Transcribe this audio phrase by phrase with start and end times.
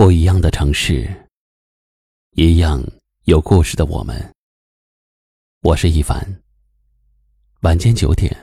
[0.00, 1.06] 不一样的城市，
[2.30, 2.82] 一样
[3.24, 4.34] 有故事的我们。
[5.60, 6.40] 我是一凡。
[7.60, 8.34] 晚间九点，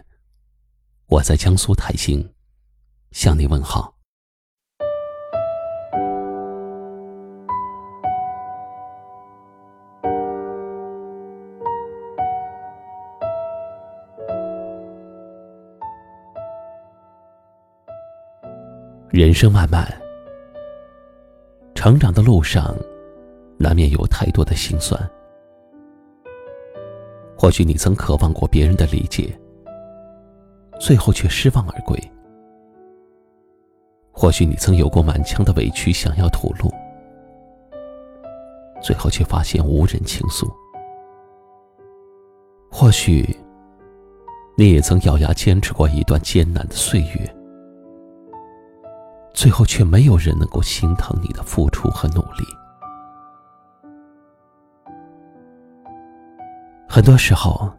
[1.08, 2.32] 我在江苏泰兴
[3.10, 3.92] 向你问好。
[19.10, 20.07] 人生漫漫。
[21.88, 22.76] 成长的路上，
[23.58, 25.10] 难免有太多的心酸。
[27.38, 29.34] 或许你曾渴望过别人的理解，
[30.82, 31.98] 最后却失望而归；
[34.12, 36.70] 或许你曾有过满腔的委屈想要吐露，
[38.82, 40.46] 最后却发现无人倾诉；
[42.70, 43.26] 或许
[44.58, 47.37] 你也曾咬牙坚持过一段艰难的岁月。
[49.38, 52.44] 最后却没有人能够心疼你的付出和努力。
[56.90, 57.72] 很多时候，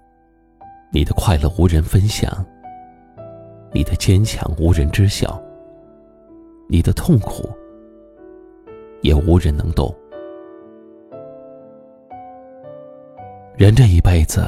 [0.92, 2.30] 你的快乐无人分享，
[3.72, 5.42] 你的坚强无人知晓，
[6.68, 7.50] 你的痛苦
[9.02, 9.92] 也无人能懂。
[13.56, 14.46] 人这一辈子，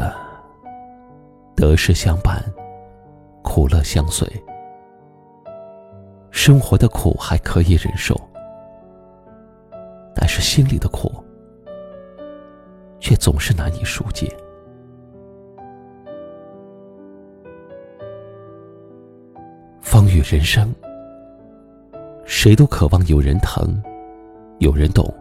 [1.57, 2.41] 得失相伴，
[3.43, 4.25] 苦乐相随。
[6.43, 8.19] 生活的苦还可以忍受，
[10.15, 11.13] 但是心里的苦
[12.99, 14.35] 却总是难以疏解。
[19.83, 20.75] 风雨人生，
[22.25, 23.79] 谁都渴望有人疼，
[24.61, 25.15] 有人懂，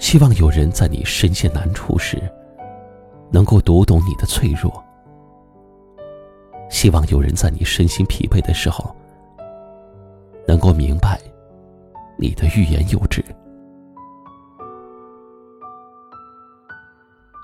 [0.00, 2.20] 希望有人在你身陷难处时，
[3.30, 4.82] 能够读懂你的脆弱，
[6.68, 8.92] 希望有人在你身心疲惫的时候。
[10.46, 11.20] 能够明白
[12.18, 13.24] 你的欲言又止，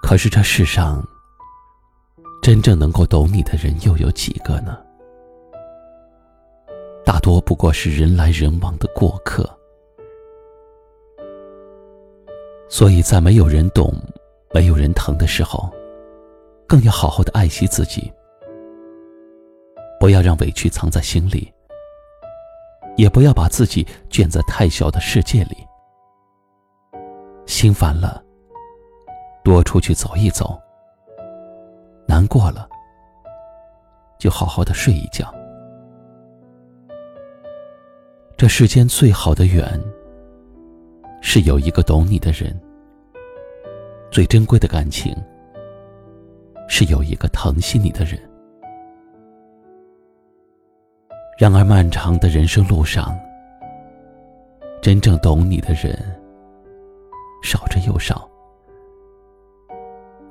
[0.02, 1.02] 可是这世上
[2.42, 4.78] 真正能够懂你的人又有几个呢？
[7.04, 9.48] 大多不过是人来人往的过客。
[12.68, 13.94] 所以在没有人懂、
[14.52, 15.70] 没有人疼的时候，
[16.66, 18.12] 更要好好的爱惜自己，
[19.98, 21.50] 不要让委屈藏在心里。
[22.98, 25.56] 也不要把自己卷在太小的世界里，
[27.46, 28.20] 心烦了，
[29.44, 30.58] 多出去走一走；
[32.08, 32.68] 难过了，
[34.18, 35.32] 就好好的睡一觉。
[38.36, 39.80] 这世间最好的缘，
[41.22, 42.52] 是有一个懂你的人；
[44.10, 45.16] 最珍贵的感情，
[46.68, 48.27] 是有一个疼惜你的人。
[51.38, 53.16] 然而，漫长的人生路上，
[54.82, 55.96] 真正懂你的人
[57.44, 58.28] 少之又少。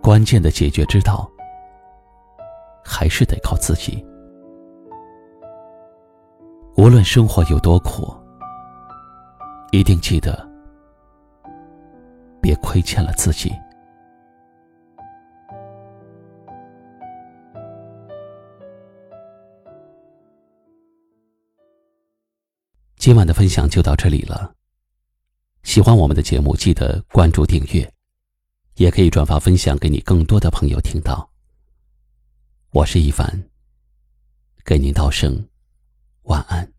[0.03, 1.25] 关键的解决之道，
[2.83, 4.05] 还是得靠自己。
[6.75, 8.13] 无论生活有多苦，
[9.71, 10.45] 一定记得
[12.41, 13.49] 别亏欠了自己。
[23.07, 24.53] 今晚的分享就到这里了。
[25.63, 27.89] 喜欢我们的节目，记得关注订阅，
[28.75, 31.31] 也可以转发分享给你更多的朋友听到。
[32.71, 33.47] 我是一凡，
[34.65, 35.47] 给您道声
[36.23, 36.76] 晚安。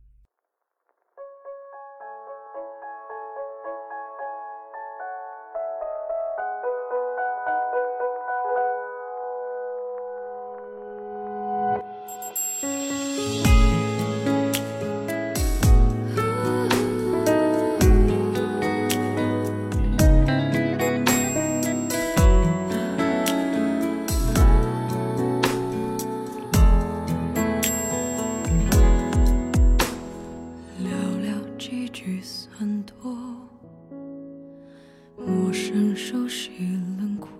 [35.49, 36.51] 陌生、熟悉、
[36.99, 37.31] 轮廓、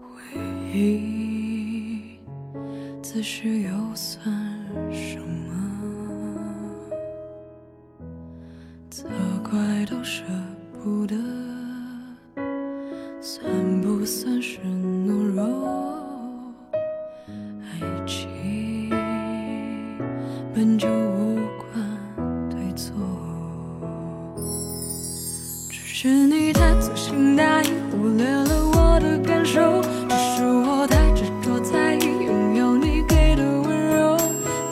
[0.00, 0.38] 回
[0.72, 2.16] 忆、
[3.02, 4.24] 思绪，又算
[4.92, 5.81] 什么？
[26.32, 34.16] 你太粗心大意忽略了我的感受只是我太执着在意拥有你给的温柔。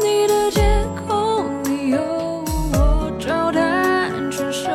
[0.00, 0.62] 你的借
[1.06, 2.00] 口理由
[2.72, 4.70] 我照单全收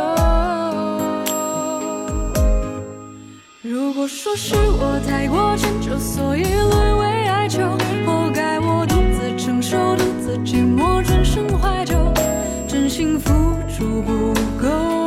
[3.64, 7.62] 如果说是我太过迁就所以沦为爱囚
[8.06, 11.96] 活该我独自承受独自寂寞转身怀旧
[12.68, 13.32] 真心付
[13.76, 15.05] 出不够。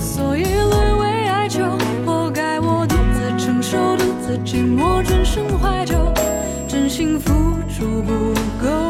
[0.00, 1.62] 所以沦为哀求，
[2.06, 5.94] 活该我独自承受，独自寂寞，转身怀旧，
[6.66, 7.32] 真心付
[7.68, 8.87] 出不够。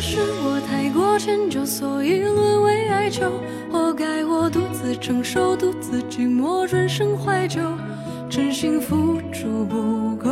[0.00, 3.30] 是我太过迁就，所以沦为哀求，
[3.70, 7.60] 活该我独自承受，独自寂寞，转身怀旧，
[8.30, 10.29] 真心付出不够。